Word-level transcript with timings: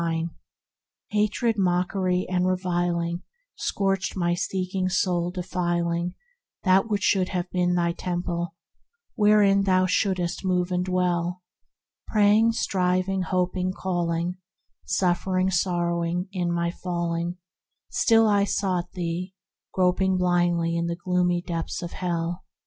E.K 0.01 0.07
6] 0.09 0.13
80 0.15 0.17
ENTERING 0.17 0.33
THE 0.33 1.13
KINGDOM 1.13 1.21
Hatred, 1.21 1.57
mockery, 1.61 2.25
and 2.27 2.47
reviling 2.47 3.23
Scorched 3.55 4.15
my 4.17 4.33
seeking 4.33 4.89
soul, 4.89 5.29
defiling 5.29 6.15
That 6.63 6.89
which 6.89 7.03
should 7.03 7.29
have 7.29 7.51
been 7.51 7.75
thy 7.75 7.91
Temple, 7.91 8.55
wherein 9.13 9.61
thou 9.61 9.85
shouldst 9.85 10.43
move 10.43 10.71
and 10.71 10.83
dwell; 10.83 11.43
Praying, 12.07 12.53
striving, 12.53 13.21
hoping, 13.21 13.73
calling; 13.73 14.37
Suffering, 14.85 15.51
sorrowing 15.51 16.27
in 16.31 16.51
my 16.51 16.71
falling, 16.71 17.37
Still 17.91 18.27
I 18.27 18.43
sought 18.43 18.93
thee, 18.93 19.35
groping 19.71 20.17
blindly 20.17 20.75
in 20.75 20.87
the 20.87 20.95
gloomy 20.95 21.43
depths 21.43 21.83
of 21.83 21.91
hell. 21.91 22.43